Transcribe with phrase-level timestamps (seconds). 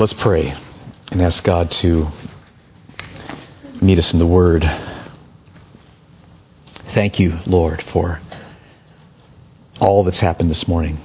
[0.00, 0.54] Let's pray
[1.12, 2.08] and ask God to
[3.82, 4.64] meet us in the Word.
[6.72, 8.18] Thank you, Lord, for
[9.78, 10.96] all that's happened this morning.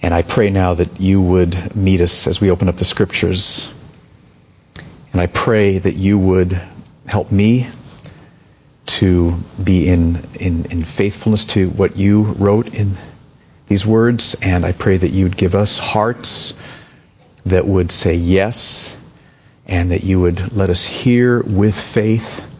[0.00, 3.70] And I pray now that you would meet us as we open up the Scriptures.
[5.12, 6.58] And I pray that you would
[7.04, 7.66] help me
[8.86, 12.92] to be in, in, in faithfulness to what you wrote in
[13.68, 14.36] these words.
[14.40, 16.54] And I pray that you would give us hearts
[17.46, 18.94] that would say yes
[19.66, 22.50] and that you would let us hear with faith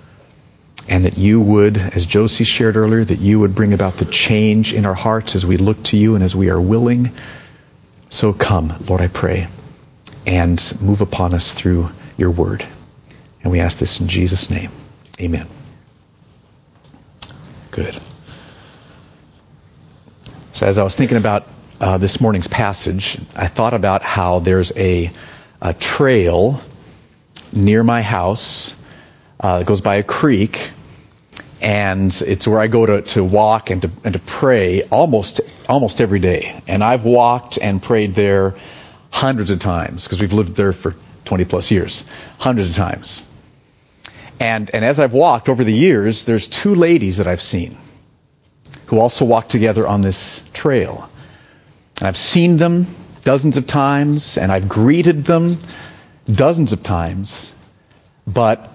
[0.88, 4.74] and that you would, as Josie shared earlier, that you would bring about the change
[4.74, 7.10] in our hearts as we look to you and as we are willing.
[8.10, 9.48] So come, Lord, I pray,
[10.26, 11.88] and move upon us through
[12.18, 12.64] your word.
[13.42, 14.70] And we ask this in Jesus' name.
[15.20, 15.46] Amen.
[17.70, 17.98] Good.
[20.52, 21.46] So as I was thinking about
[21.80, 25.10] uh, this morning's passage, I thought about how there's a,
[25.60, 26.60] a trail
[27.52, 28.74] near my house
[29.40, 30.70] uh, that goes by a creek,
[31.60, 36.00] and it's where I go to, to walk and to, and to pray almost almost
[36.00, 36.60] every day.
[36.68, 38.54] And I've walked and prayed there
[39.10, 42.04] hundreds of times because we've lived there for 20 plus years,
[42.38, 43.22] hundreds of times.
[44.40, 47.76] And and as I've walked over the years, there's two ladies that I've seen
[48.86, 51.08] who also walk together on this trail.
[52.04, 52.86] And I've seen them
[53.22, 55.56] dozens of times, and I've greeted them
[56.30, 57.50] dozens of times.
[58.26, 58.68] But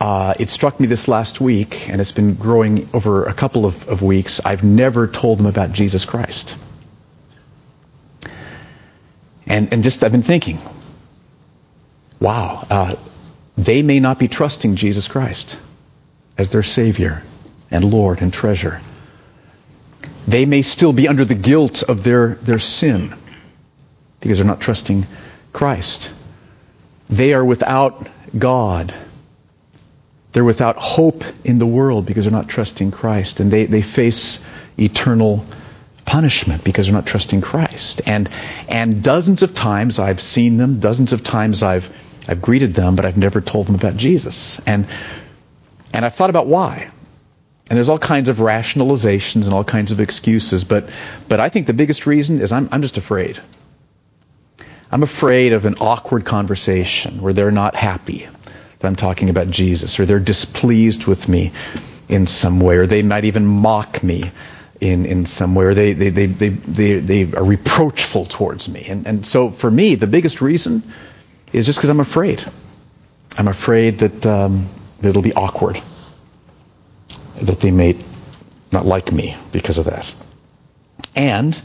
[0.00, 3.88] uh, it struck me this last week, and it's been growing over a couple of,
[3.88, 4.40] of weeks.
[4.44, 6.56] I've never told them about Jesus Christ.
[9.44, 10.58] And, and just, I've been thinking,
[12.20, 12.94] wow, uh,
[13.56, 15.58] they may not be trusting Jesus Christ
[16.38, 17.22] as their Savior
[17.72, 18.80] and Lord and treasure.
[20.28, 23.14] They may still be under the guilt of their, their sin
[24.20, 25.06] because they're not trusting
[25.54, 26.12] Christ.
[27.08, 28.92] They are without God.
[30.32, 33.40] They're without hope in the world because they're not trusting Christ.
[33.40, 34.44] And they, they face
[34.78, 35.46] eternal
[36.04, 38.02] punishment because they're not trusting Christ.
[38.04, 38.28] And,
[38.68, 41.88] and dozens of times I've seen them, dozens of times I've,
[42.28, 44.60] I've greeted them, but I've never told them about Jesus.
[44.66, 44.86] And,
[45.94, 46.90] and I've thought about why.
[47.68, 50.88] And there's all kinds of rationalizations and all kinds of excuses, but,
[51.28, 53.38] but I think the biggest reason is I'm, I'm just afraid.
[54.90, 58.26] I'm afraid of an awkward conversation where they're not happy
[58.78, 61.52] that I'm talking about Jesus, or they're displeased with me
[62.08, 64.30] in some way, or they might even mock me
[64.80, 68.86] in, in some way, or they, they, they, they, they, they are reproachful towards me.
[68.88, 70.82] And, and so for me, the biggest reason
[71.52, 72.42] is just because I'm afraid.
[73.36, 74.66] I'm afraid that, um,
[75.00, 75.82] that it'll be awkward
[77.42, 77.96] that they may
[78.72, 80.12] not like me because of that.
[81.14, 81.60] And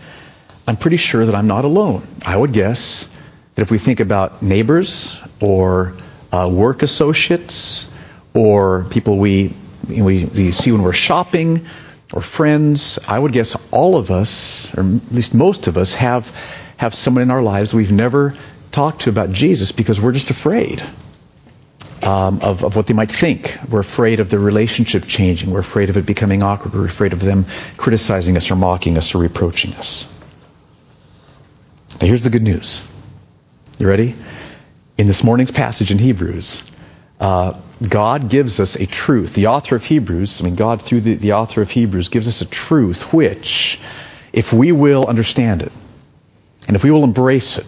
[0.67, 2.03] I'm pretty sure that I'm not alone.
[2.25, 3.13] I would guess
[3.55, 5.93] that if we think about neighbors or
[6.31, 7.93] uh, work associates
[8.33, 9.53] or people we,
[9.87, 11.67] we, we see when we're shopping
[12.11, 16.29] or friends, I would guess all of us, or at least most of us, have,
[16.77, 18.35] have someone in our lives we've never
[18.71, 20.81] talked to about Jesus because we're just afraid
[22.03, 23.57] um, of, of what they might think.
[23.69, 25.51] We're afraid of the relationship changing.
[25.51, 26.73] We're afraid of it becoming awkward.
[26.73, 27.45] We're afraid of them
[27.77, 30.09] criticizing us or mocking us or reproaching us.
[32.01, 32.87] Now, here's the good news.
[33.79, 34.15] You ready?
[34.97, 36.69] In this morning's passage in Hebrews,
[37.19, 39.33] uh, God gives us a truth.
[39.33, 42.41] The author of Hebrews, I mean, God through the, the author of Hebrews gives us
[42.41, 43.79] a truth which,
[44.33, 45.71] if we will understand it,
[46.67, 47.65] and if we will embrace it,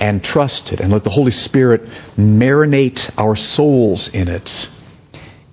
[0.00, 1.82] and trust it and let the Holy Spirit
[2.16, 4.68] marinate our souls in it,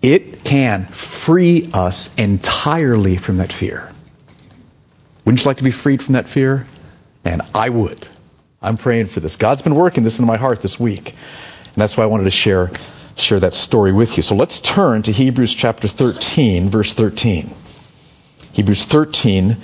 [0.01, 3.91] it can free us entirely from that fear.
[5.25, 6.65] Wouldn't you like to be freed from that fear?
[7.25, 8.07] And I would.
[8.61, 9.35] I'm praying for this.
[9.35, 11.09] God's been working this in my heart this week.
[11.09, 12.71] And that's why I wanted to share,
[13.17, 14.23] share that story with you.
[14.23, 17.53] So let's turn to Hebrews chapter 13, verse 13.
[18.53, 19.57] Hebrews 13,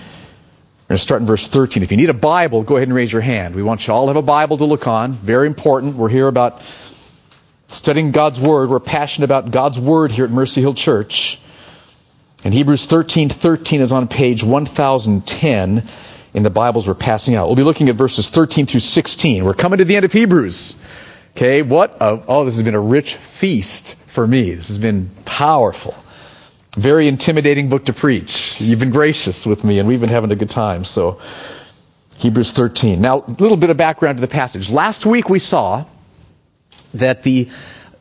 [0.84, 1.82] we're going to start in verse 13.
[1.82, 3.56] If you need a Bible, go ahead and raise your hand.
[3.56, 5.14] We want you all to have a Bible to look on.
[5.14, 5.96] Very important.
[5.96, 6.62] We're here about
[7.70, 8.70] studying God's Word.
[8.70, 11.40] We're passionate about God's Word here at Mercy Hill Church.
[12.44, 15.88] And Hebrews 13, 13 is on page 1010
[16.34, 17.48] in the Bibles we're passing out.
[17.48, 19.46] We'll be looking at verses 13 through 16.
[19.46, 20.76] We're coming to the end of Hebrews.
[21.38, 24.54] Okay, what a, oh, this has been a rich feast for me.
[24.54, 25.96] This has been powerful.
[26.76, 28.60] Very intimidating book to preach.
[28.60, 30.86] You've been gracious with me, and we've been having a good time.
[30.86, 31.22] So,
[32.18, 33.00] Hebrews 13.
[33.00, 34.72] Now, a little bit of background to the passage.
[34.72, 35.86] Last week we saw
[36.96, 37.50] that the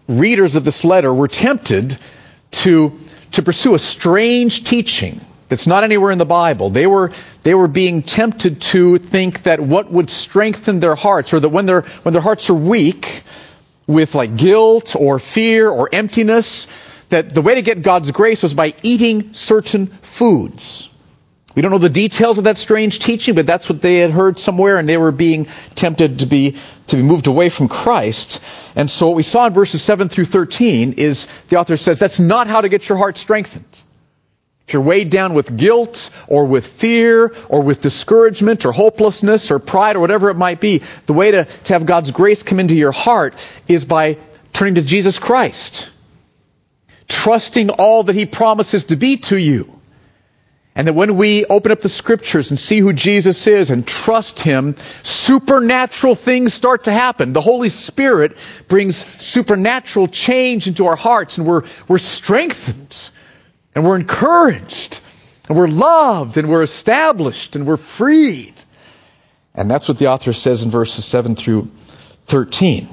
[0.08, 1.98] readers of this letter were tempted
[2.52, 2.98] to,
[3.32, 6.70] to pursue a strange teaching that's not anywhere in the Bible.
[6.70, 11.40] They were, they were being tempted to think that what would strengthen their hearts, or
[11.40, 13.22] that when, their when their hearts are weak
[13.86, 16.66] with like guilt or fear or emptiness,
[17.12, 20.88] that the way to get God's grace was by eating certain foods.
[21.54, 24.38] We don't know the details of that strange teaching, but that's what they had heard
[24.38, 26.56] somewhere, and they were being tempted to be
[26.86, 28.42] to be moved away from Christ.
[28.74, 32.18] And so what we saw in verses 7 through 13 is the author says that's
[32.18, 33.82] not how to get your heart strengthened.
[34.66, 39.58] If you're weighed down with guilt or with fear or with discouragement or hopelessness or
[39.58, 42.74] pride or whatever it might be, the way to, to have God's grace come into
[42.74, 43.34] your heart
[43.68, 44.16] is by
[44.52, 45.91] turning to Jesus Christ.
[47.08, 49.70] Trusting all that He promises to be to you.
[50.74, 54.40] And that when we open up the scriptures and see who Jesus is and trust
[54.40, 57.34] Him, supernatural things start to happen.
[57.34, 58.38] The Holy Spirit
[58.68, 63.10] brings supernatural change into our hearts and we're, we're strengthened
[63.74, 65.00] and we're encouraged
[65.48, 68.54] and we're loved and we're established and we're freed.
[69.54, 71.68] And that's what the author says in verses 7 through
[72.26, 72.88] 13.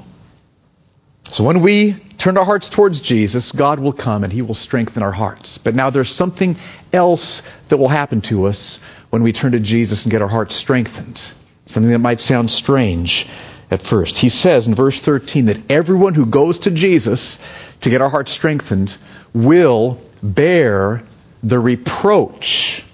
[1.30, 5.02] So when we turn our hearts towards Jesus, God will come and He will strengthen
[5.02, 5.58] our hearts.
[5.58, 6.56] But now there's something
[6.92, 8.78] else that will happen to us
[9.08, 11.20] when we turn to Jesus and get our hearts strengthened.
[11.66, 13.26] Something that might sound strange
[13.70, 14.18] at first.
[14.18, 17.38] He says in verse 13 that everyone who goes to Jesus
[17.80, 18.96] to get our hearts strengthened
[19.32, 21.02] will bear
[21.42, 22.84] the reproach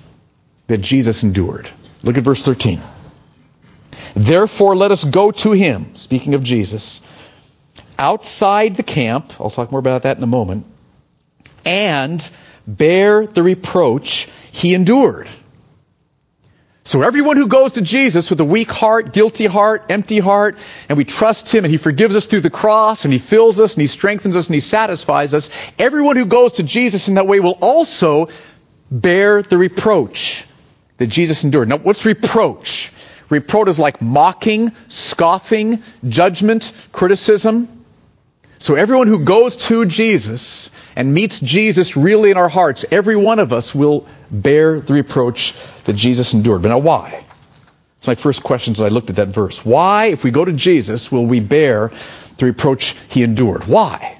[0.68, 1.68] that Jesus endured.
[2.04, 2.80] Look at verse 13.
[4.14, 7.00] Therefore, let us go to him, speaking of Jesus,
[7.98, 9.32] outside the camp.
[9.40, 10.66] I'll talk more about that in a moment.
[11.64, 12.28] And
[12.66, 15.28] bear the reproach he endured.
[16.86, 20.56] So everyone who goes to Jesus with a weak heart, guilty heart, empty heart,
[20.88, 23.74] and we trust Him and He forgives us through the cross and He fills us
[23.74, 25.50] and He strengthens us and He satisfies us,
[25.80, 28.28] everyone who goes to Jesus in that way will also
[28.88, 30.44] bear the reproach
[30.98, 31.68] that Jesus endured.
[31.68, 32.92] Now what's reproach?
[33.30, 37.66] Reproach is like mocking, scoffing, judgment, criticism.
[38.58, 43.38] So everyone who goes to Jesus and meets Jesus really in our hearts, every one
[43.38, 45.54] of us will bear the reproach
[45.84, 46.62] that Jesus endured.
[46.62, 47.22] But now why?
[47.98, 49.64] It's my first question as I looked at that verse.
[49.64, 51.92] Why, if we go to Jesus, will we bear
[52.38, 53.64] the reproach he endured?
[53.64, 54.18] Why?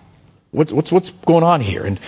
[0.51, 1.85] What's, what's, what's going on here?
[1.85, 1.99] And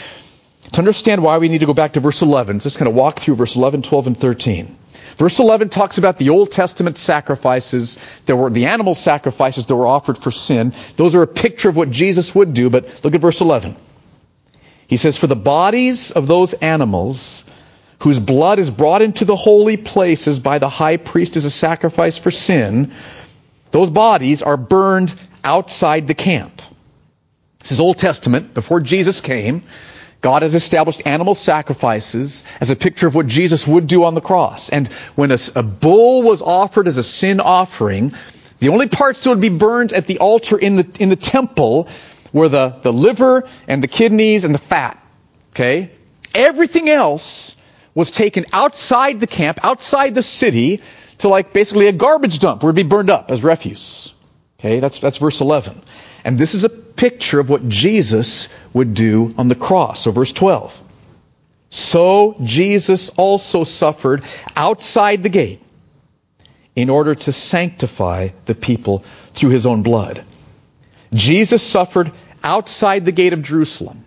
[0.72, 2.56] to understand why, we need to go back to verse 11.
[2.56, 4.76] Let's just kind of walk through verse 11, 12, and 13.
[5.18, 9.86] Verse 11 talks about the Old Testament sacrifices that were the animal sacrifices that were
[9.86, 10.72] offered for sin.
[10.96, 13.74] Those are a picture of what Jesus would do, but look at verse 11.
[14.86, 17.42] He says, For the bodies of those animals
[18.00, 22.16] whose blood is brought into the holy places by the high priest as a sacrifice
[22.16, 22.92] for sin,
[23.72, 25.12] those bodies are burned
[25.42, 26.62] outside the camp.
[27.58, 28.54] This is Old Testament.
[28.54, 29.64] Before Jesus came,
[30.20, 34.20] God had established animal sacrifices as a picture of what Jesus would do on the
[34.20, 34.68] cross.
[34.70, 38.14] And when a, a, bull was offered as a sin offering,
[38.58, 41.88] the only parts that would be burned at the altar in the, in the temple
[42.32, 45.00] were the, the liver and the kidneys and the fat.
[45.52, 45.92] Okay?
[46.34, 47.54] Everything else
[47.94, 50.82] was taken outside the camp, outside the city,
[51.18, 54.12] to like basically a garbage dump where it'd be burned up as refuse.
[54.58, 55.80] Okay, that's, that's verse 11.
[56.28, 60.02] And this is a picture of what Jesus would do on the cross.
[60.02, 60.78] So verse 12.
[61.70, 64.22] So Jesus also suffered
[64.54, 65.62] outside the gate
[66.76, 70.22] in order to sanctify the people through his own blood.
[71.14, 72.12] Jesus suffered
[72.44, 74.04] outside the gate of Jerusalem,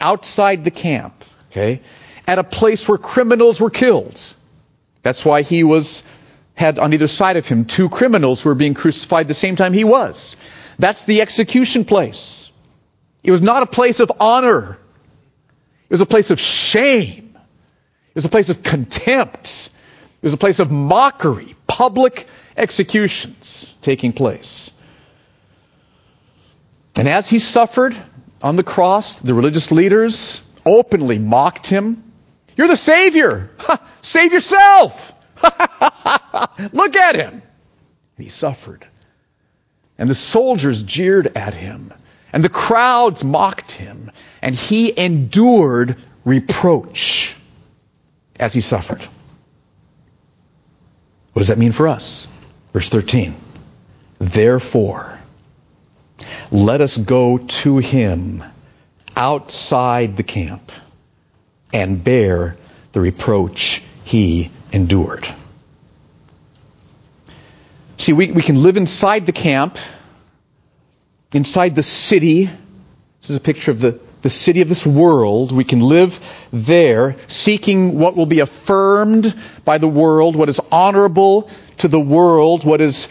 [0.00, 1.14] outside the camp,
[1.52, 1.82] okay?
[2.26, 4.20] at a place where criminals were killed.
[5.04, 6.02] That's why he was
[6.56, 9.72] had on either side of him two criminals who were being crucified the same time
[9.72, 10.36] he was.
[10.78, 12.50] That's the execution place.
[13.22, 14.78] It was not a place of honor.
[15.88, 17.34] It was a place of shame.
[17.34, 19.70] It was a place of contempt.
[20.22, 21.54] It was a place of mockery.
[21.66, 22.26] Public
[22.56, 24.70] executions taking place.
[26.96, 27.96] And as he suffered
[28.42, 32.02] on the cross, the religious leaders openly mocked him.
[32.56, 33.50] You're the Savior.
[34.02, 35.12] Save yourself.
[36.72, 37.42] Look at him.
[38.16, 38.86] He suffered.
[40.04, 41.90] And the soldiers jeered at him.
[42.30, 44.10] And the crowds mocked him.
[44.42, 45.96] And he endured
[46.26, 47.34] reproach
[48.38, 49.00] as he suffered.
[51.32, 52.26] What does that mean for us?
[52.74, 53.34] Verse 13.
[54.18, 55.18] Therefore,
[56.52, 58.44] let us go to him
[59.16, 60.70] outside the camp
[61.72, 62.56] and bear
[62.92, 65.26] the reproach he endured.
[67.96, 69.78] See, we, we can live inside the camp,
[71.32, 72.50] inside the city,
[73.20, 75.52] This is a picture of the, the city of this world.
[75.52, 76.18] We can live
[76.52, 79.34] there, seeking what will be affirmed
[79.64, 83.08] by the world, what is honorable to the world, what is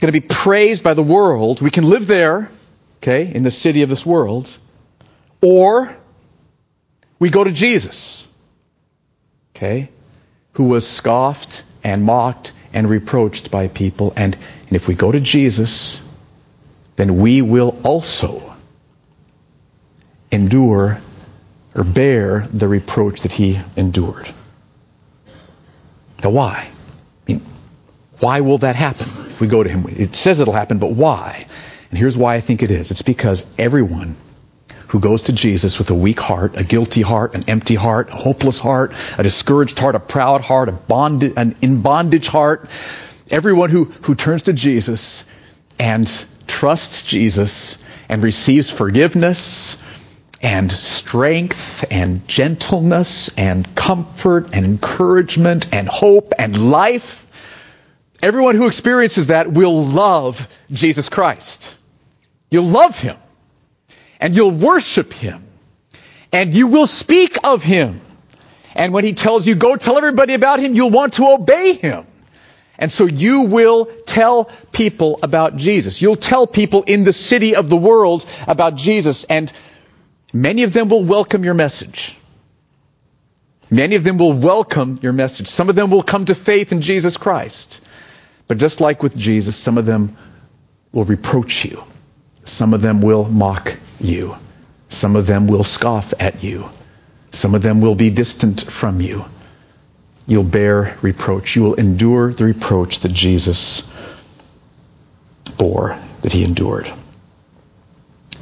[0.00, 1.62] going to be praised by the world.
[1.62, 2.50] We can live there,
[2.98, 4.54] okay, in the city of this world.
[5.40, 5.94] Or
[7.18, 8.26] we go to Jesus,
[9.56, 9.88] okay,
[10.52, 14.12] who was scoffed and mocked and reproached by people.
[14.16, 16.00] And, and if we go to Jesus,
[16.96, 18.42] then we will also
[20.30, 20.98] endure
[21.74, 24.28] or bear the reproach that he endured.
[26.22, 26.68] Now, why?
[26.68, 27.40] I mean,
[28.20, 29.84] why will that happen if we go to him?
[29.88, 31.46] It says it'll happen, but why?
[31.90, 32.90] And here's why I think it is.
[32.90, 34.16] It's because everyone
[34.94, 38.14] who goes to Jesus with a weak heart, a guilty heart, an empty heart, a
[38.14, 42.70] hopeless heart, a discouraged heart, a proud heart, a an in bondage heart,
[43.28, 45.24] everyone who, who turns to Jesus
[45.80, 46.06] and
[46.46, 49.82] trusts Jesus and receives forgiveness
[50.40, 57.26] and strength and gentleness and comfort and encouragement and hope and life.
[58.22, 61.74] Everyone who experiences that will love Jesus Christ.
[62.48, 63.16] You'll love Him.
[64.24, 65.44] And you'll worship Him.
[66.32, 68.00] And you will speak of Him.
[68.74, 72.06] And when He tells you, go tell everybody about Him, you'll want to obey Him.
[72.78, 76.00] And so you will tell people about Jesus.
[76.02, 79.24] You'll tell people in the city of the world about Jesus.
[79.24, 79.52] And
[80.34, 82.16] Many of them will welcome your message.
[83.70, 85.46] Many of them will welcome your message.
[85.46, 87.80] Some of them will come to faith in Jesus Christ.
[88.48, 90.16] But just like with Jesus, some of them
[90.92, 91.84] will reproach you.
[92.44, 94.36] Some of them will mock you.
[94.88, 96.66] Some of them will scoff at you.
[97.32, 99.24] Some of them will be distant from you.
[100.26, 101.56] You'll bear reproach.
[101.56, 103.90] You will endure the reproach that Jesus
[105.58, 106.90] bore, that he endured.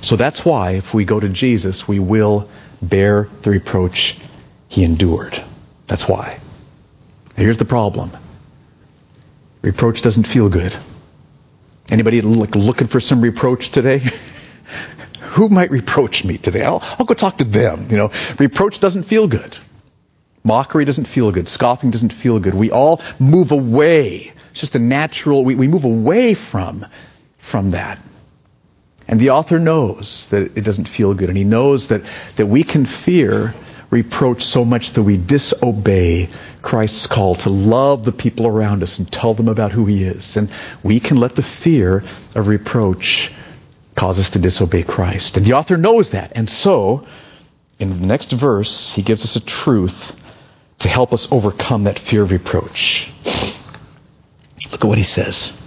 [0.03, 2.49] So that's why if we go to Jesus, we will
[2.83, 4.19] bear the reproach
[4.69, 5.41] he endured.
[5.87, 6.39] That's why.
[7.37, 8.11] Here's the problem.
[9.63, 10.77] Reproach doesn't feel good.
[11.93, 13.99] Anybody look, looking for some reproach today?
[15.35, 16.65] Who might reproach me today?
[16.65, 17.89] I'll, I'll go talk to them.
[17.91, 19.55] You know, reproach doesn't feel good.
[20.43, 21.49] Mockery doesn't feel good.
[21.49, 22.55] Scoffing doesn't feel good.
[22.55, 24.33] We all move away.
[24.53, 26.87] It's just a natural, we, we move away from,
[27.37, 27.99] from that.
[29.07, 32.01] And the author knows that it doesn't feel good, and he knows that,
[32.37, 33.53] that we can fear
[33.91, 36.31] reproach so much that we disobey
[36.63, 40.37] Christ's call to love the people around us and tell them about who he is.
[40.37, 40.49] And
[40.83, 42.05] we can let the fear
[42.35, 43.33] of reproach
[43.95, 45.37] cause us to disobey Christ.
[45.37, 46.33] And the author knows that.
[46.35, 47.07] And so,
[47.79, 50.19] in the next verse, he gives us a truth
[50.81, 53.11] to help us overcome that fear of reproach.
[54.71, 55.59] Look at what he says.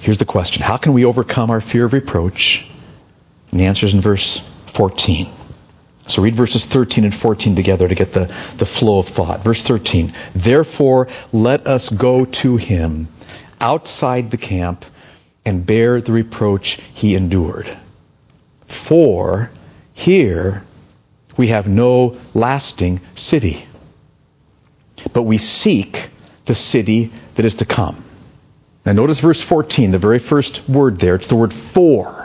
[0.00, 2.68] Here's the question How can we overcome our fear of reproach?
[3.50, 4.38] And the answer is in verse
[4.72, 5.28] 14.
[6.06, 8.26] So read verses 13 and 14 together to get the,
[8.58, 9.42] the flow of thought.
[9.42, 10.12] Verse 13.
[10.34, 13.08] Therefore, let us go to him
[13.60, 14.84] outside the camp
[15.46, 17.68] and bear the reproach he endured.
[18.66, 19.50] For
[19.94, 20.62] here
[21.36, 23.64] we have no lasting city,
[25.12, 26.08] but we seek
[26.46, 27.96] the city that is to come.
[28.84, 31.14] Now notice verse 14, the very first word there.
[31.14, 32.23] It's the word for.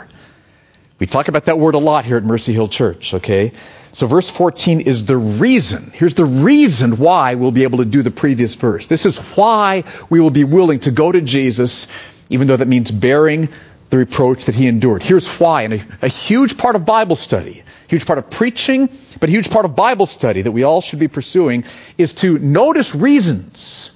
[1.00, 3.52] We talk about that word a lot here at Mercy Hill Church, okay?
[3.92, 5.90] So verse 14 is the reason.
[5.94, 8.86] Here's the reason why we'll be able to do the previous verse.
[8.86, 11.88] This is why we will be willing to go to Jesus,
[12.28, 13.48] even though that means bearing
[13.88, 15.02] the reproach that he endured.
[15.02, 15.62] Here's why.
[15.62, 19.50] And a, a huge part of Bible study, huge part of preaching, but a huge
[19.50, 21.64] part of Bible study that we all should be pursuing
[21.96, 23.90] is to notice reasons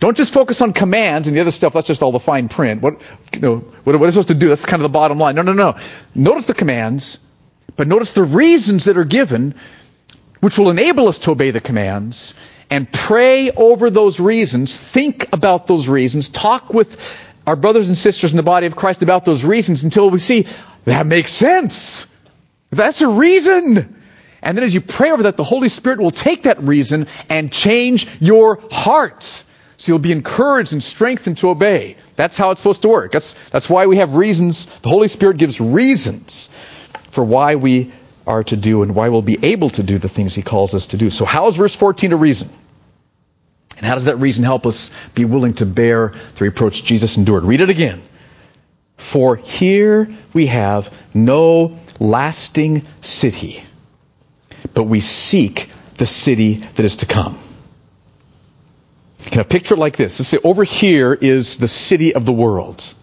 [0.00, 2.80] don't just focus on commands and the other stuff, that's just all the fine print.
[2.80, 3.00] What,
[3.34, 4.48] you know, what, what are supposed to do?
[4.48, 5.34] That's kind of the bottom line.
[5.34, 5.78] No, no, no.
[6.14, 7.18] Notice the commands,
[7.76, 9.54] but notice the reasons that are given,
[10.40, 12.34] which will enable us to obey the commands,
[12.70, 16.98] and pray over those reasons, think about those reasons, talk with
[17.46, 20.46] our brothers and sisters in the body of Christ about those reasons until we see
[20.84, 22.06] that makes sense.
[22.70, 23.96] That's a reason.
[24.40, 27.52] And then as you pray over that, the Holy Spirit will take that reason and
[27.52, 29.44] change your heart.
[29.80, 31.96] So you'll be encouraged and strengthened to obey.
[32.14, 33.12] That's how it's supposed to work.
[33.12, 34.66] That's, that's why we have reasons.
[34.66, 36.50] The Holy Spirit gives reasons
[37.08, 37.90] for why we
[38.26, 40.88] are to do and why we'll be able to do the things He calls us
[40.88, 41.08] to do.
[41.08, 42.50] So how is verse 14 a reason?
[43.78, 47.44] And how does that reason help us be willing to bear the reproach Jesus endured?
[47.44, 48.02] Read it again.
[48.98, 53.64] For here we have no lasting city,
[54.74, 57.38] but we seek the city that is to come.
[59.26, 60.18] Can I picture it like this?
[60.18, 62.94] Let's say over here is the city of the world.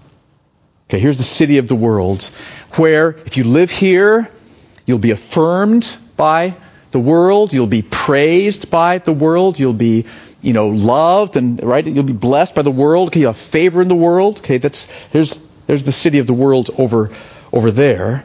[0.90, 2.24] Okay, here's the city of the world
[2.72, 4.30] where if you live here,
[4.86, 6.56] you'll be affirmed by
[6.92, 10.06] the world, you'll be praised by the world, you'll be,
[10.42, 13.10] you know, loved and right, you'll be blessed by the world.
[13.10, 14.40] Okay, you have favor in the world.
[14.40, 15.36] Okay, that's there's
[15.68, 17.12] there's the city of the world over
[17.52, 18.24] over there.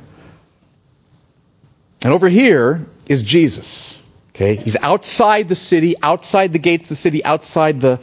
[2.05, 4.02] And over here is Jesus.
[4.43, 8.01] Okay, he's outside the city, outside the gates of the city, outside the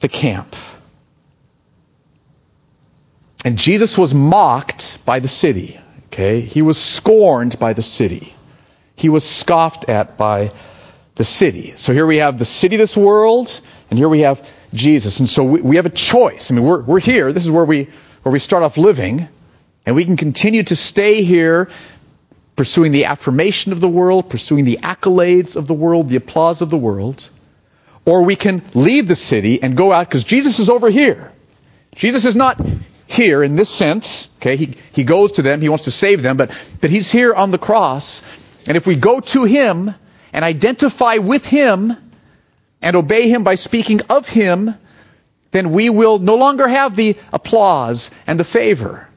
[0.00, 0.54] the camp.
[3.46, 5.80] And Jesus was mocked by the city.
[6.08, 6.40] Okay?
[6.42, 8.34] He was scorned by the city.
[8.94, 10.52] He was scoffed at by
[11.14, 11.72] the city.
[11.76, 13.58] So here we have the city of this world,
[13.88, 15.20] and here we have Jesus.
[15.20, 16.50] And so we, we have a choice.
[16.50, 17.32] I mean, we're, we're here.
[17.32, 17.88] This is where we,
[18.22, 19.28] where we start off living.
[19.86, 21.70] And we can continue to stay here
[22.60, 26.68] pursuing the affirmation of the world, pursuing the accolades of the world, the applause of
[26.68, 27.26] the world.
[28.04, 31.32] Or we can leave the city and go out because Jesus is over here.
[31.94, 32.60] Jesus is not
[33.06, 34.28] here in this sense.
[34.36, 36.50] Okay, he, he goes to them, he wants to save them, but,
[36.82, 38.20] but he's here on the cross.
[38.68, 39.94] And if we go to him
[40.34, 41.96] and identify with him
[42.82, 44.74] and obey him by speaking of him,
[45.50, 49.08] then we will no longer have the applause and the favor.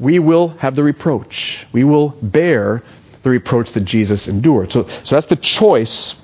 [0.00, 1.64] We will have the reproach.
[1.72, 2.82] We will bear
[3.22, 4.72] the reproach that Jesus endured.
[4.72, 6.20] So, so that's the choice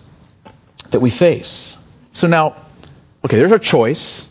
[0.91, 1.77] that we face.
[2.13, 2.57] So now,
[3.25, 4.27] okay, there's our choice.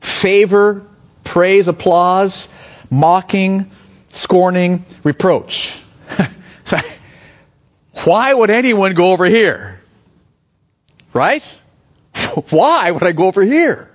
[0.00, 0.84] Favor
[1.24, 2.48] praise, applause,
[2.90, 3.70] mocking,
[4.10, 5.76] scorning, reproach.
[8.04, 9.80] Why would anyone go over here?
[11.12, 11.42] Right?
[12.50, 13.90] Why would I go over here?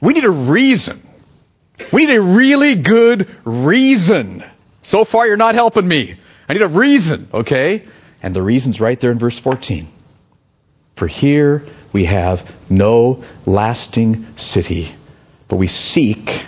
[0.00, 1.00] We need a reason.
[1.92, 4.44] We need a really good reason.
[4.82, 6.16] So far, you're not helping me.
[6.48, 7.84] I need a reason, okay?
[8.22, 9.88] And the reason's right there in verse 14.
[10.96, 14.92] For here we have no lasting city
[15.50, 16.44] but we seek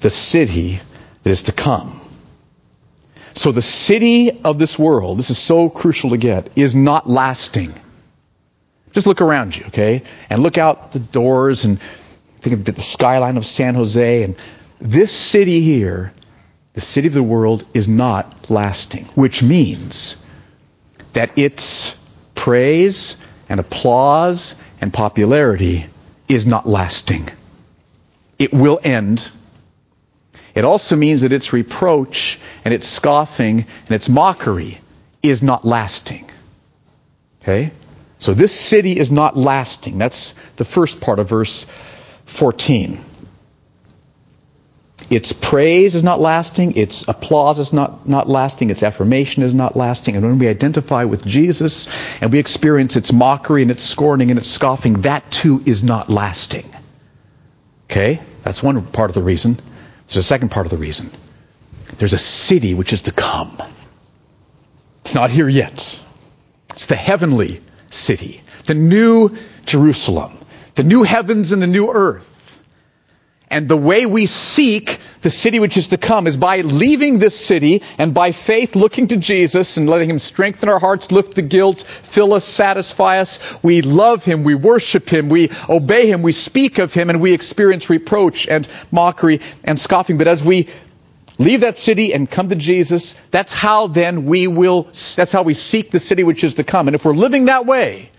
[0.00, 0.80] the city
[1.24, 2.00] that is to come.
[3.34, 7.74] So the city of this world, this is so crucial to get, is not lasting.
[8.92, 10.02] Just look around you, okay?
[10.30, 11.80] And look out the doors and
[12.40, 14.22] think of the skyline of San Jose.
[14.22, 14.36] And
[14.80, 16.12] this city here,
[16.74, 20.24] the city of the world, is not lasting, which means
[21.12, 21.96] that its
[22.34, 25.86] praise and applause and popularity
[26.28, 27.30] is not lasting
[28.40, 29.30] it will end.
[30.54, 34.80] It also means that its reproach and its scoffing and its mockery
[35.22, 36.28] is not lasting.
[37.42, 37.70] Okay?
[38.18, 39.98] So this city is not lasting.
[39.98, 41.66] That's the first part of verse
[42.30, 42.98] 14.
[45.10, 49.76] Its praise is not lasting, its applause is not, not lasting, its affirmation is not
[49.76, 50.14] lasting.
[50.14, 51.88] And when we identify with Jesus
[52.20, 56.08] and we experience its mockery and its scorning and its scoffing, that too is not
[56.08, 56.64] lasting.
[57.90, 58.20] Okay?
[58.44, 59.56] That's one part of the reason.
[60.06, 61.10] There's a second part of the reason.
[61.98, 63.60] There's a city which is to come.
[65.00, 66.00] It's not here yet.
[66.70, 70.32] It's the heavenly city, the new Jerusalem,
[70.74, 72.26] the new heavens and the new earth.
[73.52, 77.38] And the way we seek the city which is to come is by leaving this
[77.38, 81.42] city and by faith looking to Jesus and letting Him strengthen our hearts, lift the
[81.42, 83.40] guilt, fill us, satisfy us.
[83.60, 87.32] We love Him, we worship Him, we obey Him, we speak of Him, and we
[87.32, 90.16] experience reproach and mockery and scoffing.
[90.16, 90.68] But as we
[91.38, 94.84] leave that city and come to Jesus, that's how then we will,
[95.16, 96.86] that's how we seek the city which is to come.
[96.86, 98.10] And if we're living that way,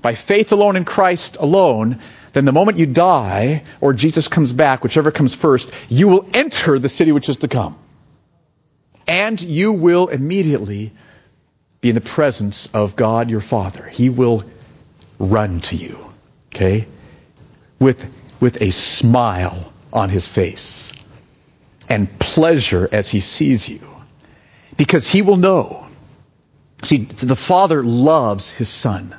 [0.00, 1.98] by faith alone in Christ alone,
[2.32, 6.78] then the moment you die or Jesus comes back, whichever comes first, you will enter
[6.78, 7.76] the city which is to come.
[9.06, 10.92] And you will immediately
[11.80, 13.86] be in the presence of God your Father.
[13.86, 14.44] He will
[15.18, 15.98] run to you,
[16.54, 16.86] okay?
[17.78, 17.98] With,
[18.40, 20.92] with a smile on his face
[21.88, 23.80] and pleasure as he sees you.
[24.76, 25.86] Because he will know.
[26.84, 29.14] See, the Father loves his Son.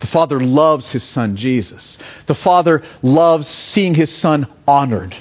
[0.00, 1.98] The Father loves His Son, Jesus.
[2.26, 5.14] The Father loves seeing His Son honored.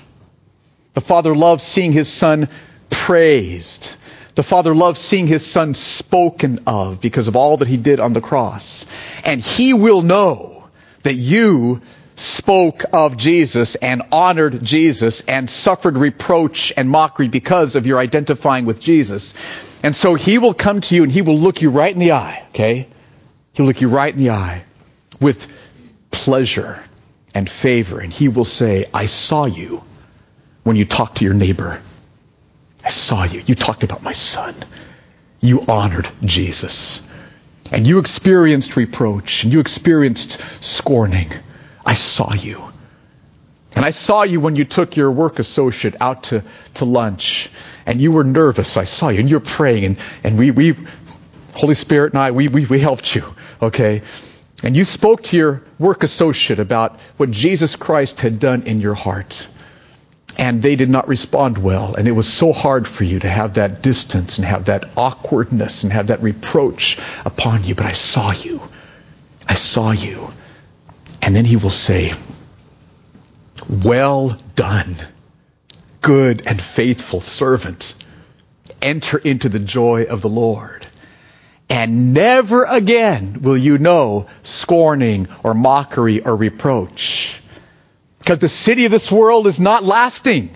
[0.93, 2.47] The Father loves seeing His Son
[2.89, 3.95] praised.
[4.35, 8.13] The Father loves seeing His Son spoken of because of all that He did on
[8.13, 8.85] the cross.
[9.23, 10.67] And He will know
[11.03, 11.81] that you
[12.15, 18.65] spoke of Jesus and honored Jesus and suffered reproach and mockery because of your identifying
[18.65, 19.33] with Jesus.
[19.81, 22.11] And so He will come to you and He will look you right in the
[22.11, 22.87] eye, okay?
[23.53, 24.63] He'll look you right in the eye
[25.19, 25.51] with
[26.11, 26.83] pleasure
[27.33, 29.81] and favor, and he will say, I saw you
[30.63, 31.81] when you talked to your neighbor.
[32.83, 33.41] I saw you.
[33.45, 34.55] You talked about my son.
[35.41, 37.07] You honored Jesus.
[37.71, 41.31] And you experienced reproach and you experienced scorning.
[41.85, 42.61] I saw you.
[43.75, 46.43] And I saw you when you took your work associate out to,
[46.75, 47.49] to lunch,
[47.85, 48.75] and you were nervous.
[48.75, 50.75] I saw you, and you're praying, and, and we, we,
[51.53, 53.23] Holy Spirit and I, we, we, we helped you,
[53.61, 54.01] okay?
[54.63, 58.95] And you spoke to your work associate about what Jesus Christ had done in your
[58.95, 59.47] heart.
[60.39, 61.95] And they did not respond well.
[61.95, 65.83] And it was so hard for you to have that distance and have that awkwardness
[65.83, 67.75] and have that reproach upon you.
[67.75, 68.61] But I saw you.
[69.47, 70.27] I saw you.
[71.21, 72.13] And then he will say,
[73.83, 74.95] Well done,
[76.01, 77.93] good and faithful servant.
[78.81, 80.86] Enter into the joy of the Lord.
[81.69, 87.41] And never again will you know scorning or mockery or reproach.
[88.19, 90.51] Because the city of this world is not lasting.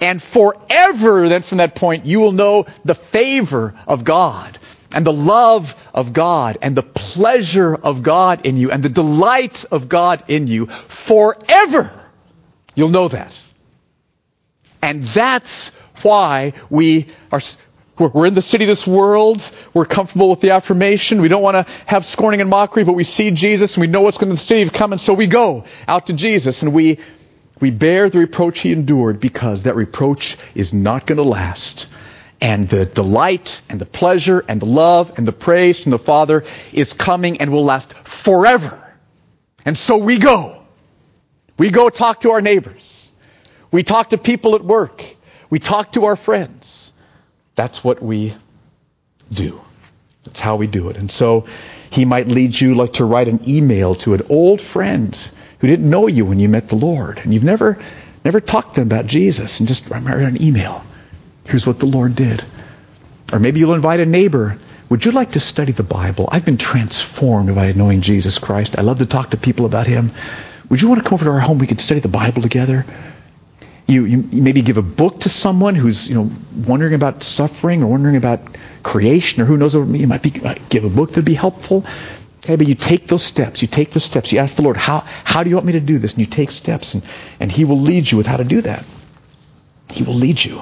[0.00, 4.58] And forever, then from that point, you will know the favor of God
[4.92, 9.64] and the love of God and the pleasure of God in you and the delight
[9.70, 11.92] of God in you forever.
[12.74, 13.36] You'll know that.
[14.80, 15.70] And that's
[16.02, 17.40] why we are
[17.98, 19.50] we're in the city of this world.
[19.74, 21.20] We're comfortable with the affirmation.
[21.20, 24.02] We don't want to have scorning and mockery, but we see Jesus and we know
[24.02, 26.98] what's going to the city of coming, so we go out to Jesus and we,
[27.60, 31.88] we bear the reproach he endured because that reproach is not going to last.
[32.40, 36.44] And the delight and the pleasure and the love and the praise from the Father
[36.72, 38.78] is coming and will last forever.
[39.64, 40.62] And so we go.
[41.58, 43.10] We go talk to our neighbors.
[43.72, 45.04] We talk to people at work.
[45.50, 46.92] We talk to our friends.
[47.58, 48.36] That's what we
[49.32, 49.60] do.
[50.22, 50.96] That's how we do it.
[50.96, 51.48] And so
[51.90, 55.12] he might lead you like to write an email to an old friend
[55.58, 57.82] who didn't know you when you met the Lord, and you've never
[58.24, 60.84] never talked to them about Jesus, and just write an email.
[61.46, 62.44] Here's what the Lord did.
[63.32, 64.56] Or maybe you'll invite a neighbor.
[64.88, 66.28] Would you like to study the Bible?
[66.30, 68.78] I've been transformed by knowing Jesus Christ.
[68.78, 70.12] I love to talk to people about Him.
[70.68, 71.58] Would you want to come over to our home?
[71.58, 72.84] We could study the Bible together.
[73.88, 76.30] You, you, maybe give a book to someone who's you know
[76.66, 78.40] wondering about suffering or wondering about
[78.82, 81.86] creation or who knows what you might be give a book that'd be helpful.
[82.44, 83.62] Okay, but you take those steps.
[83.62, 84.32] You take the steps.
[84.32, 86.12] You ask the Lord, how how do you want me to do this?
[86.12, 87.02] And you take steps, and,
[87.40, 88.84] and He will lead you with how to do that.
[89.92, 90.60] He will lead you.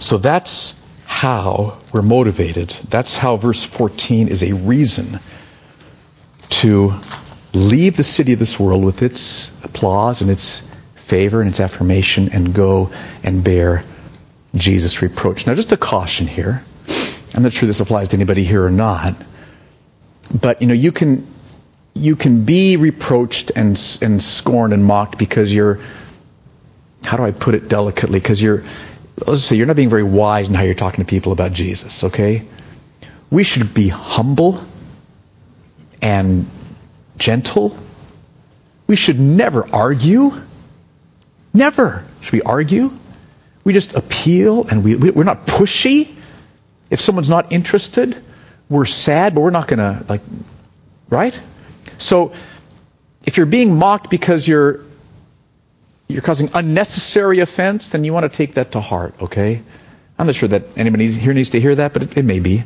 [0.00, 2.70] So that's how we're motivated.
[2.88, 5.18] That's how verse 14 is a reason
[6.50, 6.92] to
[7.52, 10.69] leave the city of this world with its applause and its
[11.10, 12.90] favor and its affirmation and go
[13.24, 13.82] and bear
[14.54, 15.46] Jesus' reproach.
[15.46, 16.62] Now, just a caution here.
[17.34, 19.14] I'm not sure this applies to anybody here or not,
[20.40, 21.26] but you know, you can
[21.94, 25.80] you can be reproached and and scorned and mocked because you're
[27.04, 28.18] how do I put it delicately?
[28.18, 28.62] Because you're
[29.26, 32.04] let's say you're not being very wise in how you're talking to people about Jesus.
[32.04, 32.42] Okay,
[33.30, 34.60] we should be humble
[36.02, 36.46] and
[37.16, 37.76] gentle.
[38.86, 40.32] We should never argue.
[41.52, 42.90] Never should we argue.
[43.64, 46.08] We just appeal and we, we're not pushy.
[46.90, 48.16] If someone's not interested,
[48.68, 50.22] we're sad, but we're not going to, like,
[51.08, 51.38] right?
[51.98, 52.32] So,
[53.26, 54.80] if you're being mocked because you're
[56.08, 59.60] you're causing unnecessary offense, then you want to take that to heart, okay?
[60.18, 62.64] I'm not sure that anybody here needs to hear that, but it, it may be.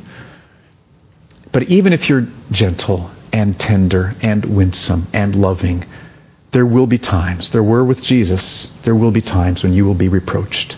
[1.51, 5.85] But even if you're gentle and tender and winsome and loving,
[6.55, 9.93] there will be times, there were with Jesus, there will be times when you will
[9.93, 10.77] be reproached.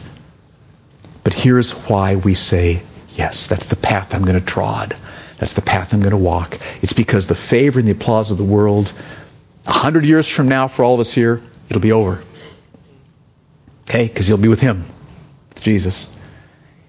[1.24, 4.96] But here's why we say, yes, that's the path I'm going to trod.
[5.38, 6.58] That's the path I'm going to walk.
[6.82, 8.92] It's because the favor and the applause of the world,
[9.68, 12.24] a hundred years from now for all of us here, it'll be over.
[13.84, 14.08] Okay?
[14.08, 14.84] Because you'll be with Him,
[15.50, 16.18] with Jesus.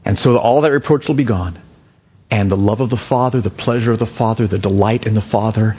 [0.06, 1.58] And so all that reproach will be gone.
[2.30, 5.20] And the love of the Father, the pleasure of the Father, the delight in the
[5.20, 5.76] Father,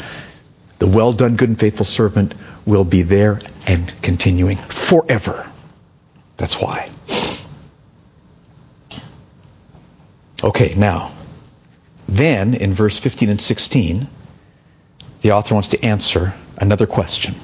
[0.79, 2.33] the well done, good and faithful servant
[2.65, 5.45] will be there and continuing forever.
[6.37, 6.89] That's why.
[10.41, 11.11] Okay, now,
[12.07, 14.07] then in verse 15 and 16,
[15.21, 17.35] the author wants to answer another question.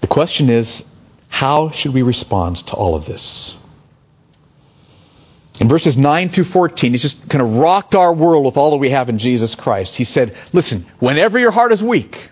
[0.00, 0.88] The question is,
[1.28, 3.54] how should we respond to all of this?
[5.60, 8.78] In verses 9 through 14, he's just kind of rocked our world with all that
[8.78, 9.96] we have in Jesus Christ.
[9.96, 12.28] He said, listen, whenever your heart is weak,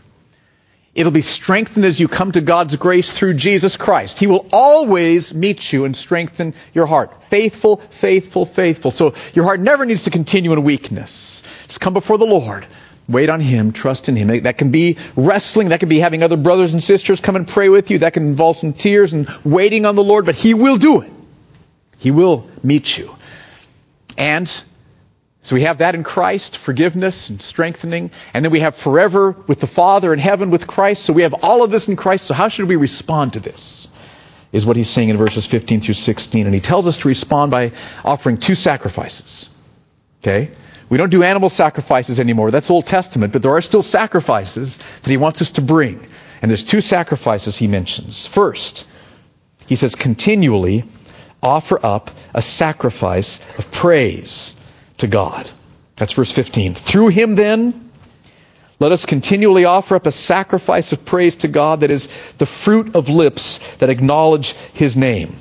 [0.93, 4.19] it'll be strengthened as you come to God's grace through Jesus Christ.
[4.19, 7.23] He will always meet you and strengthen your heart.
[7.25, 8.91] Faithful, faithful, faithful.
[8.91, 11.45] So your heart never needs to continue in weakness.
[11.69, 12.67] Just come before the Lord.
[13.09, 14.43] Wait on Him, trust in Him.
[14.43, 15.69] That can be wrestling.
[15.69, 17.99] That can be having other brothers and sisters come and pray with you.
[17.99, 21.13] That can involve some tears and waiting on the Lord, but He will do it.
[21.99, 23.15] He will meet you.
[24.19, 24.49] And
[25.45, 28.13] So we have that in Christ, forgiveness and strengthening.
[28.33, 31.03] And then we have forever with the Father in heaven with Christ.
[31.03, 32.27] So we have all of this in Christ.
[32.27, 33.89] So how should we respond to this?
[34.53, 36.47] Is what he's saying in verses 15 through 16.
[36.47, 37.73] And he tells us to respond by
[38.05, 39.49] offering two sacrifices.
[40.23, 40.51] Okay?
[40.89, 42.51] We don't do animal sacrifices anymore.
[42.51, 46.07] That's Old Testament, but there are still sacrifices that he wants us to bring.
[46.41, 48.27] And there's two sacrifices he mentions.
[48.27, 48.87] First,
[49.67, 50.85] he says continually
[51.43, 54.55] offer up a sacrifice of praise
[54.99, 55.49] to God.
[55.97, 56.75] That's verse 15.
[56.75, 57.91] Through him then,
[58.79, 62.97] let us continually offer up a sacrifice of praise to God that is the fruit
[62.97, 65.37] of lips that acknowledge his name.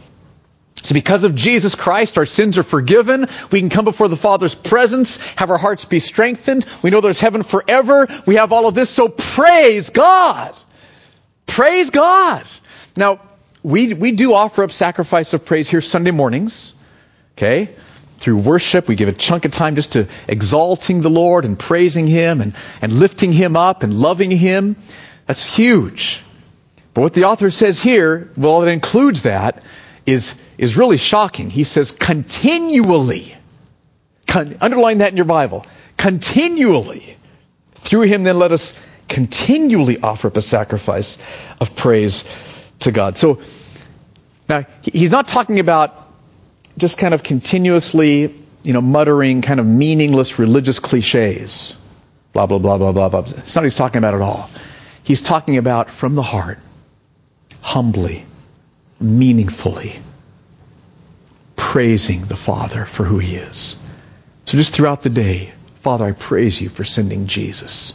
[0.84, 3.28] So because of Jesus Christ, our sins are forgiven.
[3.52, 6.66] We can come before the Father's presence, have our hearts be strengthened.
[6.82, 8.08] We know there's heaven forever.
[8.26, 10.56] We have all of this, so praise God.
[11.46, 12.46] Praise God.
[12.96, 13.20] Now,
[13.64, 16.74] we, we do offer up sacrifice of praise here Sunday mornings.
[17.38, 17.70] Okay?
[18.18, 22.08] Through worship, we give a chunk of time just to exalting the Lord and praising
[22.08, 24.76] Him and, and lifting Him up and loving Him.
[25.28, 26.22] That's huge.
[26.94, 29.64] But what the author says here, well, it includes that,
[30.06, 31.50] is, is really shocking.
[31.50, 33.34] He says continually.
[34.28, 35.66] Con- underline that in your Bible.
[35.98, 37.18] Continually.
[37.76, 41.18] Through him then let us continually offer up a sacrifice
[41.60, 42.24] of praise
[42.82, 43.18] to God.
[43.18, 43.42] So
[44.48, 45.96] now he's not talking about
[46.78, 51.76] just kind of continuously, you know, muttering kind of meaningless religious cliches.
[52.34, 53.20] Blah blah blah blah blah blah.
[53.22, 54.50] It's not what he's talking about at all.
[55.04, 56.60] He's talking about from the heart,
[57.62, 58.24] humbly,
[59.00, 59.96] meaningfully
[61.72, 63.78] praising the Father for who He is.
[64.46, 67.94] So just throughout the day, Father, I praise you for sending Jesus,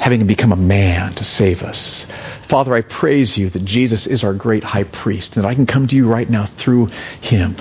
[0.00, 2.04] having become a man to save us.
[2.46, 5.66] Father, I praise you that Jesus is our great high priest, and that I can
[5.66, 6.86] come to you right now through
[7.20, 7.54] him.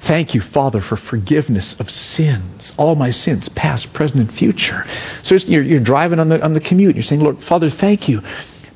[0.00, 4.84] Thank you, Father, for forgiveness of sins, all my sins, past, present, and future.
[5.22, 8.08] So you're, you're driving on the, on the commute, and you're saying, Lord, Father, thank
[8.08, 8.20] you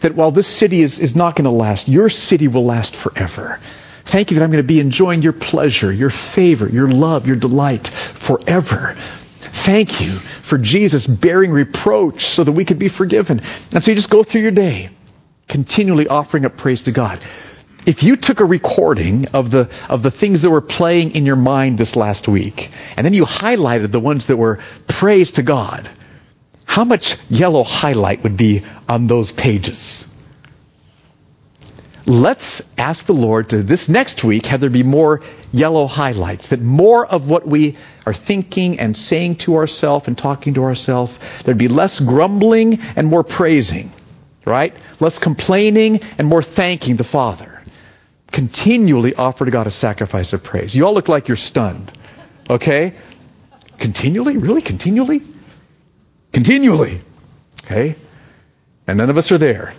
[0.01, 3.59] that while this city is, is not going to last, your city will last forever.
[4.05, 7.37] Thank you that I'm going to be enjoying your pleasure, your favor, your love, your
[7.37, 8.97] delight forever.
[9.59, 13.43] Thank you for Jesus bearing reproach so that we could be forgiven.
[13.75, 14.91] And so you just go through your day
[15.49, 17.19] continually offering up praise to God.
[17.87, 21.37] If you took a recording of the, of the things that were playing in your
[21.37, 25.89] mind this last week, and then you highlighted the ones that were praise to God,
[26.67, 30.05] how much yellow highlight would be on those pages?
[32.09, 35.21] Let's ask the Lord to this next week have there be more
[35.53, 40.55] yellow highlights, that more of what we are thinking and saying to ourselves and talking
[40.55, 43.93] to ourselves, there'd be less grumbling and more praising,
[44.47, 44.75] right?
[45.01, 47.61] Less complaining and more thanking the Father.
[48.33, 50.75] Continually offer to God a sacrifice of praise.
[50.75, 51.93] You all look like you're stunned,
[52.49, 52.95] okay?
[53.79, 54.39] Continually?
[54.39, 54.63] Really?
[54.63, 55.21] Continually?
[56.33, 57.03] Continually.
[57.67, 57.97] Okay?
[58.87, 59.75] And none of us are there.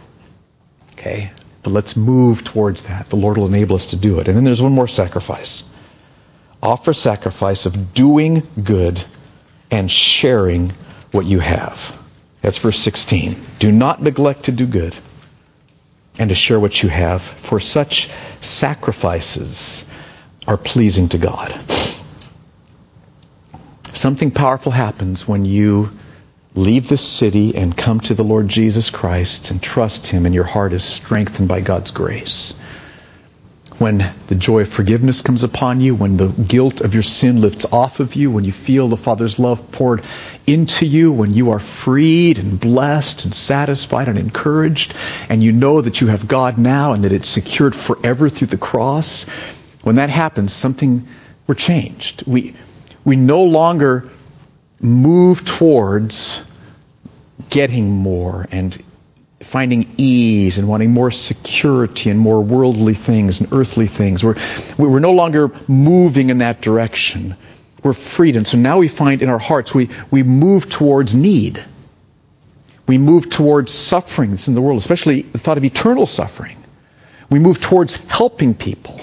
[0.94, 1.32] Okay?
[1.64, 3.08] But let's move towards that.
[3.08, 4.28] The Lord will enable us to do it.
[4.28, 5.64] And then there's one more sacrifice.
[6.62, 9.04] Offer sacrifice of doing good
[9.72, 10.72] and sharing
[11.12, 11.96] what you have.
[12.42, 13.36] That's verse 16.
[13.60, 14.96] Do not neglect to do good
[16.18, 18.10] and to share what you have, for such
[18.42, 19.90] sacrifices
[20.48, 21.52] are pleasing to God.
[23.94, 25.90] Something powerful happens when you
[26.60, 30.44] leave this city and come to the Lord Jesus Christ and trust Him, and your
[30.44, 32.62] heart is strengthened by God's grace.
[33.78, 37.66] When the joy of forgiveness comes upon you, when the guilt of your sin lifts
[37.72, 40.04] off of you, when you feel the Father's love poured
[40.46, 44.94] into you, when you are freed and blessed and satisfied and encouraged,
[45.30, 48.58] and you know that you have God now and that it's secured forever through the
[48.58, 49.24] cross,
[49.84, 51.08] when that happens, something
[51.48, 52.28] we're changed.
[52.28, 52.56] We
[53.06, 54.10] we no longer
[54.82, 56.49] move towards
[57.50, 58.78] getting more and
[59.42, 64.24] finding ease and wanting more security and more worldly things and earthly things.
[64.24, 64.36] We're,
[64.78, 67.36] we're no longer moving in that direction.
[67.84, 68.36] We're freed.
[68.36, 71.64] And so now we find in our hearts, we, we move towards need.
[72.88, 76.58] We move towards suffering that's in the world, especially the thought of eternal suffering.
[77.30, 78.99] We move towards helping people.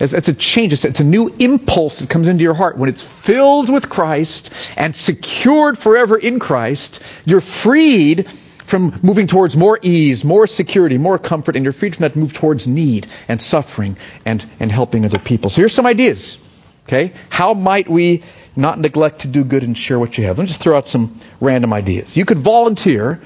[0.00, 0.72] It's, it's a change.
[0.72, 2.78] It's, it's a new impulse that comes into your heart.
[2.78, 9.56] When it's filled with Christ and secured forever in Christ, you're freed from moving towards
[9.56, 13.40] more ease, more security, more comfort, and you're freed from that move towards need and
[13.40, 15.50] suffering and, and helping other people.
[15.50, 16.38] So here's some ideas.
[16.86, 17.12] Okay?
[17.30, 18.22] How might we
[18.54, 20.38] not neglect to do good and share what you have?
[20.38, 22.16] Let me just throw out some random ideas.
[22.16, 23.20] You could volunteer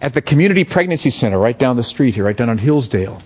[0.00, 3.22] at the Community Pregnancy Center right down the street here, right down on Hillsdale.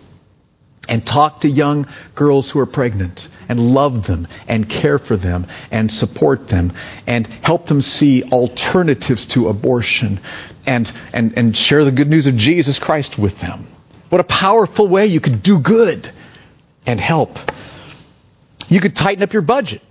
[0.88, 5.46] And talk to young girls who are pregnant and love them and care for them
[5.70, 6.72] and support them
[7.06, 10.20] and help them see alternatives to abortion
[10.66, 13.66] and, and, and share the good news of Jesus Christ with them.
[14.08, 16.10] What a powerful way you could do good
[16.86, 17.38] and help.
[18.68, 19.82] You could tighten up your budget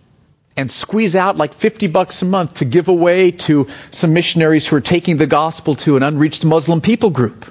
[0.55, 4.75] and squeeze out like 50 bucks a month to give away to some missionaries who
[4.75, 7.45] are taking the gospel to an unreached Muslim people group.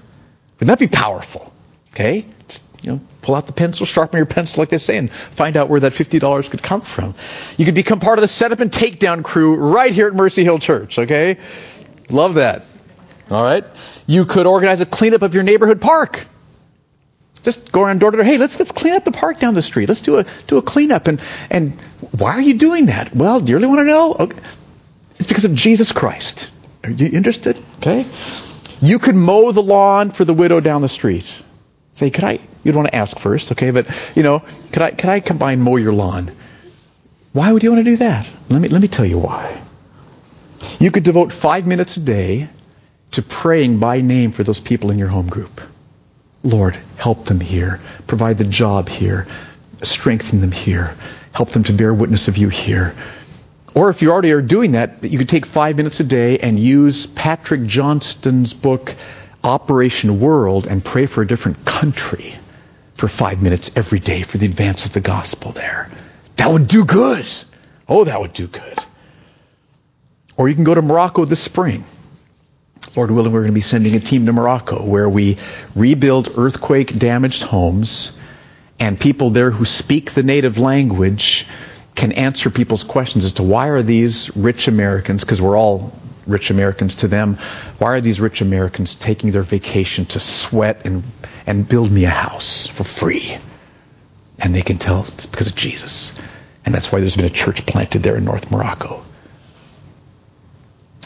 [0.59, 1.53] Wouldn't that be powerful?
[1.93, 2.27] Okay?
[2.83, 5.69] You know, pull out the pencil, sharpen your pencil like they say, and find out
[5.69, 7.15] where that $50 could come from.
[7.57, 10.59] You could become part of the setup and takedown crew right here at Mercy Hill
[10.59, 11.39] Church, okay?
[12.09, 12.65] Love that.
[13.31, 13.65] All right?
[14.07, 16.25] You could organize a cleanup of your neighborhood park.
[17.43, 18.25] Just go around door to door.
[18.25, 19.89] Hey, let's let's clean up the park down the street.
[19.89, 21.07] Let's do a do a cleanup.
[21.07, 21.81] And and
[22.19, 23.15] why are you doing that?
[23.15, 24.15] Well, do you really want to know?
[24.15, 24.39] Okay.
[25.19, 26.51] It's because of Jesus Christ.
[26.83, 27.61] Are you interested?
[27.79, 28.05] Okay.
[28.81, 31.33] You could mow the lawn for the widow down the street.
[31.97, 32.39] Say, could I?
[32.63, 33.71] You'd want to ask first, okay?
[33.71, 34.91] But you know, could I?
[34.91, 36.31] Could I combine mow your lawn?
[37.33, 38.29] Why would you want to do that?
[38.49, 39.61] Let me let me tell you why.
[40.79, 42.49] You could devote five minutes a day
[43.13, 45.61] to praying by name for those people in your home group.
[46.43, 47.81] Lord, help them here.
[48.07, 49.27] Provide the job here.
[49.83, 50.95] Strengthen them here.
[51.33, 52.95] Help them to bear witness of you here.
[53.75, 56.59] Or if you already are doing that, you could take five minutes a day and
[56.59, 58.95] use Patrick Johnstone's book,
[59.47, 62.35] Operation World, and pray for a different country
[62.97, 65.89] for five minutes every day for the advance of the gospel there.
[66.37, 67.27] That would do good.
[67.89, 68.79] Oh, that would do good.
[70.37, 71.85] Or you can go to Morocco this spring
[72.97, 75.37] Lord willing, we're going to be sending a team to Morocco where we
[75.75, 78.19] rebuild earthquake damaged homes
[78.81, 81.47] and people there who speak the native language
[81.97, 85.93] can answer people's questions as to why are these rich Americans, because we're all
[86.27, 87.35] rich Americans to them,
[87.79, 91.03] why are these rich Americans taking their vacation to sweat and,
[91.47, 93.37] and build me a house for free?
[94.39, 96.21] And they can tell it's because of Jesus.
[96.65, 99.01] And that's why there's been a church planted there in North Morocco.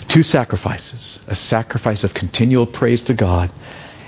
[0.09, 3.51] Two sacrifices a sacrifice of continual praise to God,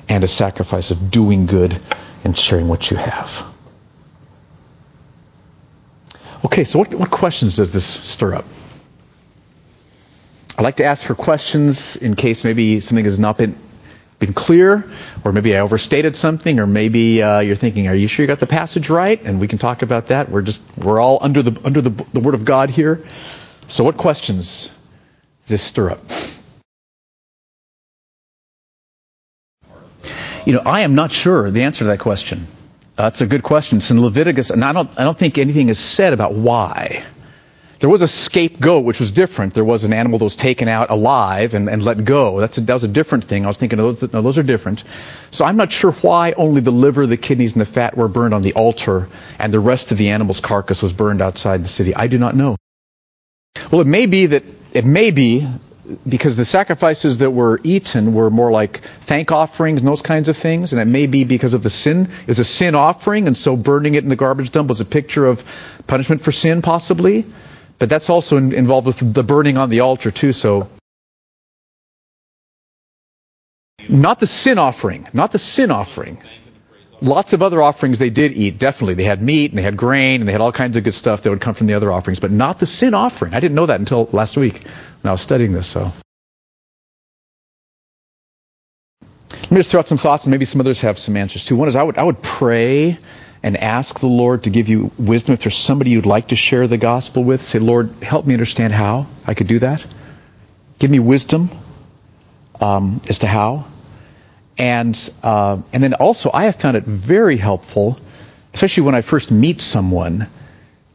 [0.09, 1.77] and a sacrifice of doing good
[2.25, 3.52] and sharing what you have.
[6.45, 8.45] Okay, so what, what questions does this stir up?
[10.59, 13.57] I like to ask for questions in case maybe something has not been
[14.19, 14.85] been clear,
[15.25, 18.39] or maybe I overstated something, or maybe uh, you're thinking, "Are you sure you got
[18.39, 20.31] the passage right?" And we can talk about that.
[20.31, 23.05] We're just we're all under the under the, the Word of God here.
[23.69, 24.69] So, what questions
[25.47, 25.99] does this stir up?
[30.45, 32.47] You know, I am not sure the answer to that question.
[32.97, 33.79] That's a good question.
[33.79, 37.05] It's in Leviticus, and I don't, I don't think anything is said about why.
[37.81, 39.55] There was a scapegoat, which was different.
[39.55, 42.39] There was an animal that was taken out alive and, and let go.
[42.39, 43.45] That's a, that was a different thing.
[43.45, 44.85] I was thinking, those, no, those are different.
[45.33, 48.35] So I'm not sure why only the liver, the kidneys, and the fat were burned
[48.35, 51.93] on the altar, and the rest of the animal's carcass was burned outside the city.
[51.93, 52.57] I do not know.
[53.73, 55.49] Well, it may be that it may be
[56.09, 60.37] because the sacrifices that were eaten were more like thank offerings and those kinds of
[60.37, 62.09] things, and it may be because of the sin.
[62.23, 64.85] It was a sin offering, and so burning it in the garbage dump was a
[64.85, 65.43] picture of
[65.87, 67.25] punishment for sin, possibly.
[67.79, 70.69] But that's also in, involved with the burning on the altar, too, so.
[73.89, 76.19] Not the sin offering, not the sin offering.
[77.01, 78.95] Lots of other offerings they did eat, definitely.
[78.95, 81.23] They had meat and they had grain and they had all kinds of good stuff
[81.23, 83.35] that would come from the other offerings, but not the sin offering.
[83.35, 84.63] I didn't know that until last week
[85.03, 85.93] when I was studying this, so.
[89.33, 91.57] Let me just throw out some thoughts and maybe some others have some answers too.
[91.57, 92.97] One is I would, I would pray
[93.43, 95.35] and ask the Lord to give you wisdom.
[95.35, 98.73] If there's somebody you'd like to share the gospel with, say, Lord, help me understand
[98.73, 99.85] how I could do that.
[100.79, 101.51] Give me wisdom
[102.61, 103.67] um, as to how.
[104.59, 107.99] And uh, and then also, I have found it very helpful,
[108.55, 110.29] especially when I first meet someone,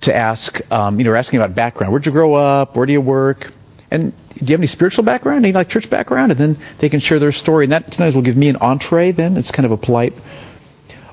[0.02, 1.92] to ask, um, you know, asking about background.
[1.92, 2.76] Where'd you grow up?
[2.76, 3.52] Where do you work?
[3.90, 5.46] And do you have any spiritual background?
[5.46, 6.32] Any like church background?
[6.32, 9.12] And then they can share their story, and that sometimes will give me an entree.
[9.12, 10.14] Then it's kind of a polite.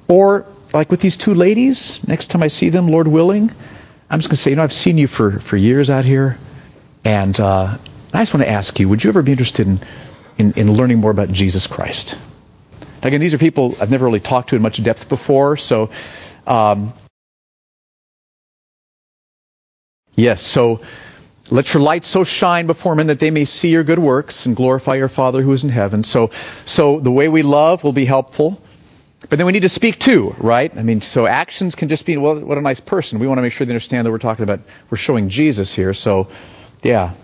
[0.08, 3.50] Or like with these two ladies, next time I see them, Lord willing,
[4.10, 6.36] I'm just going to say, you know, I've seen you for for years out here,
[7.04, 7.76] and uh,
[8.12, 9.78] I just want to ask you, would you ever be interested in,
[10.38, 12.18] in, in learning more about Jesus Christ?
[13.02, 15.90] Again, these are people I've never really talked to in much depth before, so.
[16.46, 16.92] Um,
[20.14, 20.80] yes, so
[21.50, 24.56] let your light so shine before men that they may see your good works and
[24.56, 26.04] glorify your Father who is in heaven.
[26.04, 26.30] So,
[26.64, 28.60] so the way we love will be helpful.
[29.28, 30.74] But then we need to speak too, right?
[30.76, 33.18] I mean, so actions can just be, well, what a nice person.
[33.18, 34.60] We want to make sure they understand that we're talking about,
[34.90, 35.94] we're showing Jesus here.
[35.94, 36.28] So,
[36.82, 37.14] yeah.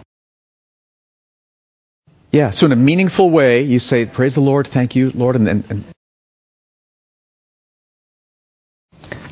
[2.31, 5.49] Yeah, so in a meaningful way, you say, Praise the Lord, thank you, Lord, and,
[5.49, 5.85] and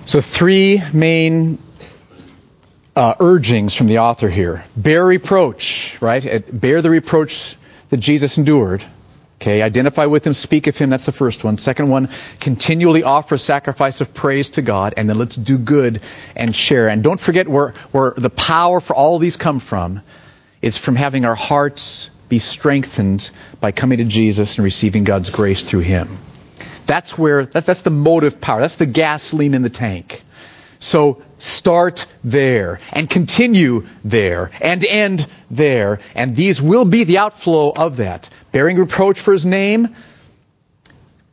[0.09, 1.59] So, three main
[2.99, 6.45] uh, urgings from the author here bear reproach, right?
[6.53, 7.57] Bear the reproach
[7.91, 8.85] that Jesus endured.
[9.41, 10.91] Okay, identify with him, speak of him.
[10.91, 11.59] That's the first one.
[11.59, 12.09] Second one,
[12.41, 16.01] continually offer sacrifice of praise to God, and then let's do good
[16.35, 16.89] and share.
[16.89, 20.01] And don't forget where, where the power for all these come from.
[20.61, 23.31] It's from having our hearts be strengthened
[23.61, 26.09] by coming to Jesus and receiving God's grace through him.
[26.89, 28.61] That's where, that, that's the motive power.
[28.61, 30.25] That's the gasoline in the tank.
[30.79, 36.01] So start there and continue there and end there.
[36.15, 38.31] And these will be the outflow of that.
[38.53, 39.97] Bearing reproach for his name,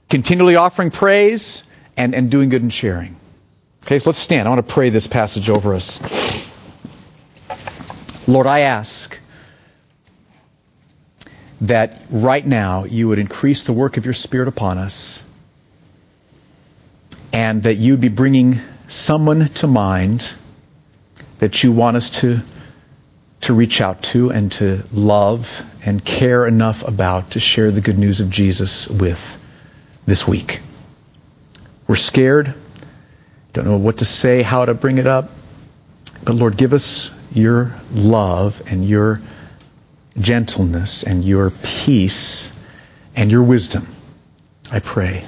[0.09, 1.63] continually offering praise,
[1.97, 3.15] and, and doing good and sharing.
[3.83, 4.47] Okay, so let's stand.
[4.47, 6.01] I want to pray this passage over us.
[8.27, 9.15] Lord, I ask
[11.61, 15.21] that right now you would increase the work of your Spirit upon us
[17.31, 20.31] and that you'd be bringing someone to mind
[21.39, 22.39] that you want us to,
[23.41, 27.97] to reach out to and to love and care enough about to share the good
[27.97, 29.41] news of Jesus with
[30.05, 30.59] this week.
[31.87, 32.53] We're scared,
[33.53, 35.29] don't know what to say, how to bring it up,
[36.23, 39.21] but Lord, give us your love and your
[40.19, 42.51] gentleness and your peace
[43.15, 43.85] and your wisdom.
[44.71, 45.23] I pray.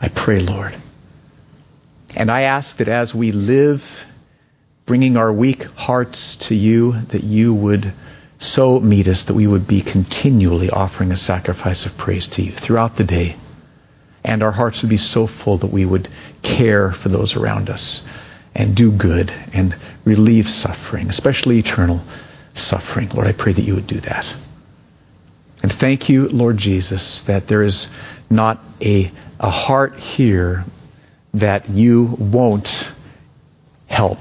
[0.00, 0.74] I pray, Lord.
[2.16, 4.04] And I ask that as we live,
[4.86, 7.92] bringing our weak hearts to you, that you would
[8.38, 12.52] so meet us that we would be continually offering a sacrifice of praise to you
[12.52, 13.36] throughout the day.
[14.24, 16.08] And our hearts would be so full that we would
[16.42, 18.06] care for those around us
[18.54, 22.00] and do good and relieve suffering, especially eternal
[22.54, 23.08] suffering.
[23.10, 24.26] Lord, I pray that you would do that.
[25.62, 27.88] And thank you, Lord Jesus, that there is
[28.30, 30.64] not a, a heart here
[31.40, 32.90] that you won't
[33.86, 34.18] help.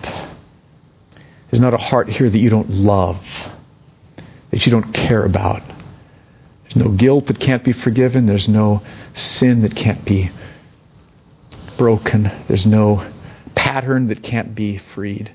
[1.49, 3.53] There's not a heart here that you don't love,
[4.51, 5.61] that you don't care about.
[6.63, 8.26] There's no guilt that can't be forgiven.
[8.26, 8.82] There's no
[9.13, 10.30] sin that can't be
[11.78, 12.30] broken.
[12.47, 13.03] There's no
[13.55, 15.32] pattern that can't be freed.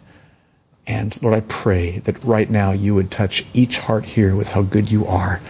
[0.87, 4.63] And Lord, I pray that right now you would touch each heart here with how
[4.63, 5.41] good you are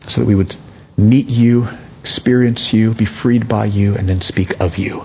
[0.00, 0.54] so that we would
[0.96, 1.68] meet you,
[2.00, 5.04] experience you, be freed by you, and then speak of you.